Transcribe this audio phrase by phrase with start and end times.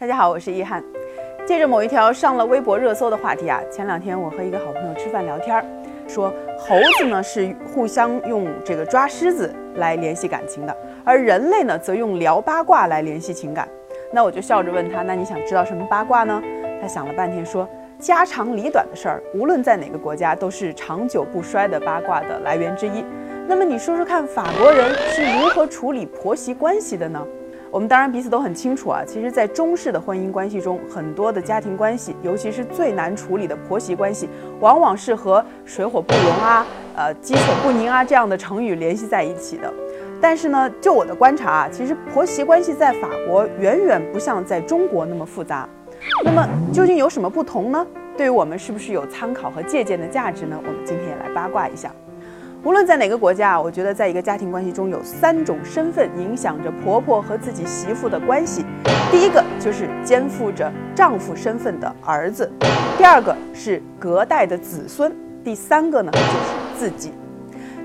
[0.00, 0.80] 大家好，我是一翰。
[1.44, 5.64] 借着某一条上了微博热搜的话题啊，前两天我和一个好朋友吃饭聊天儿，
[6.06, 13.68] 说猴子呢是互相用这个抓狮子来联系感情的，而人类呢则用聊八卦来联系情感。
[14.12, 16.40] 那我就笑着问他，那你想知道什么八卦呢？
[16.80, 17.68] 他想了半天说，
[17.98, 23.04] 家长里短的事儿，无论在哪个国家都是长久不衰的八卦的来源之一。
[23.48, 27.20] 那么你说说看，法国人是如何处理婆媳关系的呢？
[27.70, 34.28] 我们当然彼此都很清楚啊，其实，在中式的婚姻关系中，很多的家庭关系，尤其是最难处理的婆媳关系，
[34.60, 39.72] 往往是和水火不容啊、呃鸡犬不宁啊这样的成语联系在一起的。
[40.20, 45.68] 但是呢，就我的观察啊，其实婆媳关系在法国远远不像在中国那么复杂。
[46.24, 47.86] 那么究竟有什么不同呢？
[48.16, 50.56] 对于我们是不是有参考和借鉴的价值呢？
[50.58, 51.92] 我们今天也来八卦一下。
[52.68, 58.62] 无论在哪个国家啊，我觉得在一个家庭关系中有三种身份影响着婆婆和自己媳妇的关系。
[59.10, 62.52] 第一个就是肩负着丈夫身份的儿子，
[62.98, 65.10] 第二个是隔代的子孙，
[65.42, 66.26] 第三个呢就是
[66.78, 67.14] 自己。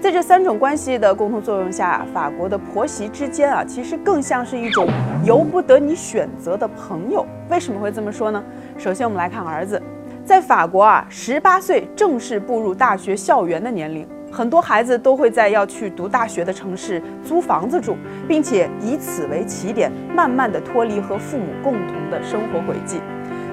[0.00, 4.88] 在这三种关系的共同作用下，法国的婆媳之间啊，其实更像是一种
[5.24, 7.24] 由不得你选择的朋友。
[7.48, 8.42] 为什么会这么说呢？
[8.76, 9.80] 首先我们来看儿子，
[10.24, 14.04] 在法国啊，十八岁正式步入大学校园的年龄。
[14.32, 22.98] 很多孩子都会在要去读大学的城市租房子住，并且以此为起点，慢慢的脱离和父母共同的生活轨迹。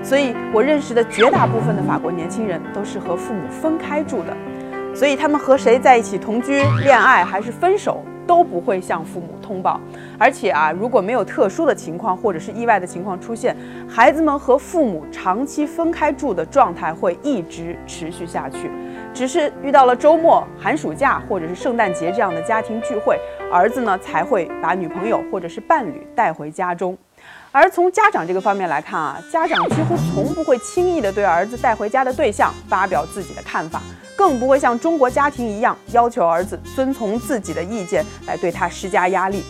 [0.02, 4.34] 所以我认识的绝大部分的法国年轻人都是和父母分开住的，
[4.96, 8.02] 所以他们和谁在一起同居、恋爱还是分手。
[8.30, 9.82] 都不会向父母通报，
[10.20, 13.58] 而且啊，如果没有特殊的情况或者是意外的情况出现，
[13.90, 18.70] 孩子们和父母长期分开住的状态会一直持续下去。
[19.16, 23.20] 只是遇到了周末、寒暑假或者是圣诞节这样的家庭聚会，
[23.52, 26.96] 儿子呢才会把女朋友或者是伴侣带回家中。
[27.52, 33.82] 而从家长这个方面来看啊，家长几乎从不会轻易的对儿子带回家的对象发表自己的看法。
[34.20, 39.46] 更不会像中国家庭一样要求儿子遵从自己的意见来对他施加压力。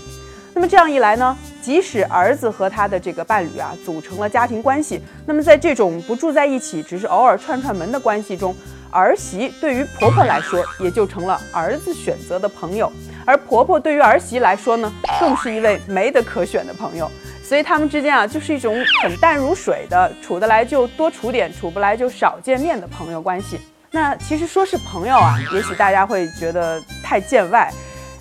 [0.53, 8.55] 那么这样一来呢，即使儿子和他的这个伴侣啊组成了家庭关系，那么在这种不住在一起，只是偶尔串串门的关系中，
[8.91, 12.91] 儿媳对于婆婆来说也就成了儿子选择的朋友，
[13.25, 17.09] 而婆婆对于儿媳来说呢，更是一位没得可选的朋友。
[17.43, 23.59] 所以他们之间啊，就是一种很淡如水的，处得来就多处点，处不来就少见面的朋友关系。
[23.91, 27.71] 那其实说是朋友啊，也许大家会觉得太见外，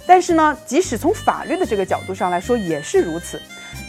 [0.06, 3.40] 但是呢，即使从法律的这个角度上来说也是如此。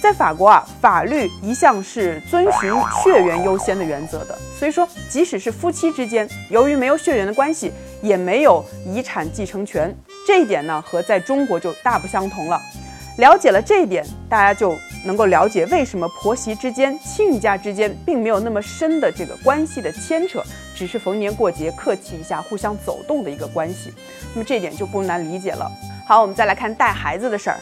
[0.01, 2.71] 在法国啊，法律一向是遵循
[3.03, 9.95] 血缘优先的原则的，所以说即使是夫妻之间，由于没有血缘的关系，也没有遗产继承权。
[10.27, 12.59] 这一点呢，和在中国就大不相同了。
[13.17, 14.77] 了解了这一点，大家就。
[15.05, 20.43] 能够了解为什么婆媳之间、亲家之间并没有那么深的这个关系的牵扯，
[20.79, 23.93] 只是逢年过节客气一下、互相走动的一个关系。
[24.33, 25.69] 那么这点就不难理解了。
[26.07, 27.59] 好，我们再来看带孩子的事儿。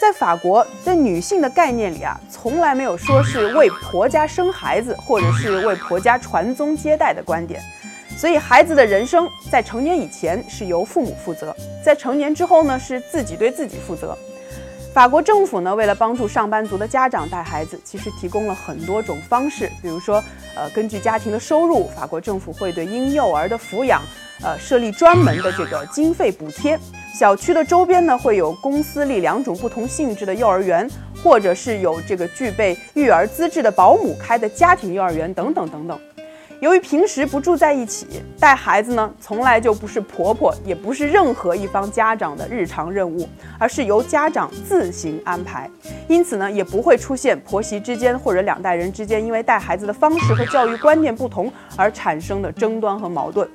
[0.00, 7.62] 在法国，在女性的概念里啊，从来没有说是为婆家生孩子，或者是为婆家传宗接代的观点。
[8.16, 11.54] 所以，孩子的人生在成年以前是由父母负责，
[11.84, 14.18] 在成年之后呢，是自己对自己负责。
[14.92, 19.70] 法国政府呢，为了帮助上班族的家长带孩子，其实提供了很多种方式。
[19.80, 20.22] 比如说，
[20.58, 24.02] 呃，根据家庭的收入，法国政府会对婴幼儿的抚养，
[24.42, 26.76] 呃，设立专门的这个经费补贴。
[27.16, 30.90] 小区的周边呢，会有公司立两种不同性质的幼儿园，
[31.22, 35.96] 或者是有这个具备育儿资质的保姆开的家庭幼儿园等等等等。
[36.60, 38.06] 由于平时不住在一起，
[38.40, 45.70] 带孩子呢，从来就不是婆婆，也不是任何一方家长的日常任务，而是由家长自行安排。
[46.08, 53.48] 因此呢，也不会出现婆媳之间或者两代人之间因为带孩子的方式和教育观念不同而产生的争端和矛盾。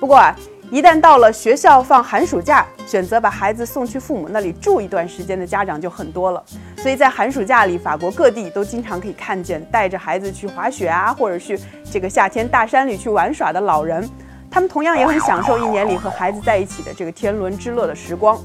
[0.00, 0.34] 不过啊。
[0.70, 6.42] 一旦到了学校放寒暑假，选择把孩子送去父母那里住一段时间的家长就很多了。
[6.78, 11.58] 所以在寒暑假里，法国各地都经常可以看见带着孩子去滑雪啊，或者去
[11.90, 14.08] 这个夏天大山里去玩耍的老人。
[14.50, 18.40] 他们同样也很享受一年里和孩子在一起的这个天伦之乐的时光。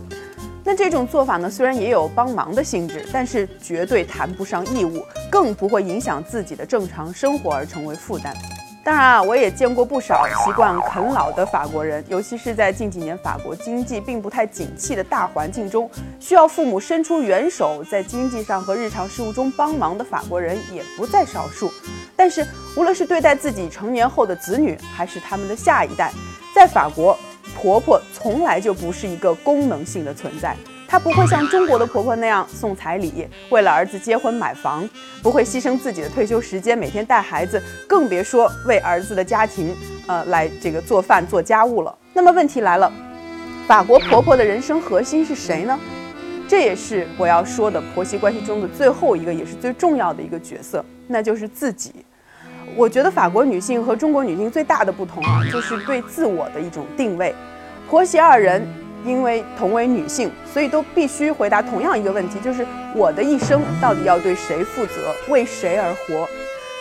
[0.64, 8.36] 那这种做法呢，虽然也有帮忙的性质，但是绝对谈不上义务，更不会影响自己的正常生活而成为负担。
[8.82, 15.90] 当然啊，我也见过不少习惯啃老的法国人，尤其是在近几年法国经济并不太景气的大环境中，
[16.20, 21.72] 需要父母伸出援手，在经济上和日常事务中帮忙的法国人也不在少数。
[22.16, 22.46] 但是，
[22.76, 26.12] 无论是对待自己成年后的子女，还是他们的下一代，
[26.56, 27.18] 在法国，
[27.56, 30.56] 婆婆从来就不是一个功能性的存在。
[30.90, 34.90] 她不会像中国的婆婆那样送彩礼，为了儿子结婚买房，
[35.22, 39.76] 不会牺牲自己的退休时间每天带孩子，更别说为儿子的家庭，
[40.08, 41.96] 呃，来这个做饭做家务了。
[42.12, 42.92] 那么问题来了，
[43.68, 45.80] 法国婆婆的人生核心是谁呢？
[46.48, 51.94] 这也是我要说的婆媳关系中的最后一个，也是最重要的一个角色，那就是自己。
[52.76, 57.36] 我觉得法国女性和中国女性最大的不同啊，就是对自我的一种定位。
[57.88, 58.68] 婆媳二人
[59.06, 62.66] 因为同为女性，所以都必须回答同样一个问题，就是
[62.96, 66.28] 我的一生到底要对谁负责，为谁而活？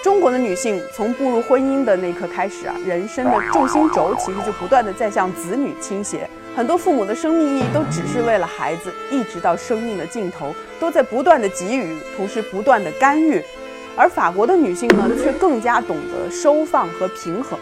[0.02, 6.28] 中国的女性从步入婚姻的那一刻开始啊，人生的重心轴其实就不断的在向子女倾斜。
[6.56, 13.42] 很多父母的生命意义都只是为了孩子，一直到生命的尽头，都在不断的给予，同时不断的干预。
[13.96, 17.58] 而法国的女性呢，却更加懂得收放和平衡。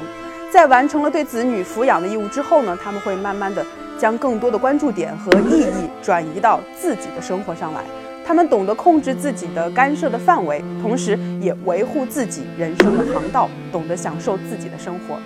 [0.51, 3.65] 在完成了对子女抚养的义务之后呢，他们会慢慢的
[3.99, 7.81] 将更多的关注点和意义转移到自己的生活上来。
[8.25, 15.17] 他们懂得控制自己的干涉的范围，同时也维护自己人生的航道，懂得享受自己的生活。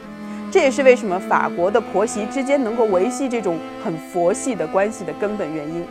[0.51, 5.83] 这也是为什么法国的婆媳之间能够维系这种很佛系的关系的根本原因。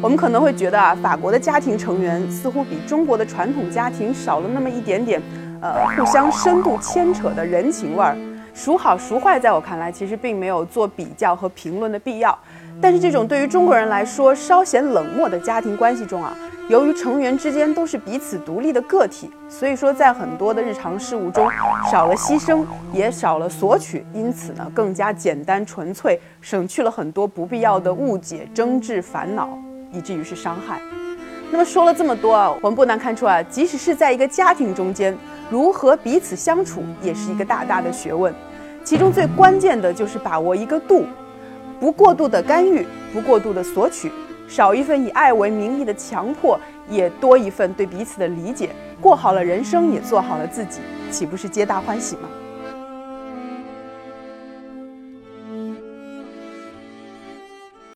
[0.00, 5.20] 我们可能会觉得啊，法国的家庭成员似乎比中国的传统家庭少了那么一点点，
[5.60, 8.16] 呃，互相深度牵扯的人情味儿。
[8.54, 12.38] 孰好孰坏，在我看来，其实并没有做比较和评论的必要。
[12.80, 16.36] 但是，这种对于中国人来说稍显冷漠的家庭关系中啊，
[16.68, 21.48] 由于成员之间都是彼此独立的个体，所以说在很多的日常事务中
[21.90, 29.48] 少了牺牲，也少了索取，因此呢，更加简单纯粹，省去了很多不必要的误解、争执、烦恼。
[29.94, 30.80] 以至于是伤害。
[31.50, 35.14] 那么说了这么多啊，我们不难看出啊，即使是在一个家庭中间，
[35.52, 38.34] 如何彼此相处，也是一个大大的学问。
[38.82, 41.04] 其中最关键的就是把握一个度，
[41.78, 44.10] 不过度的干预，不过度的索取，
[44.48, 46.58] 少一份以爱为名义的强迫，
[46.88, 48.70] 也多一份对彼此的理解。
[48.98, 52.30] 过好了人生，也做好了自己，岂不是皆大欢喜吗？